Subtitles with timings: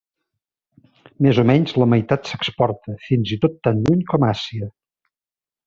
[1.25, 4.73] Més o menys la meitat s'exporta, fins i tot tan lluny com Àsia.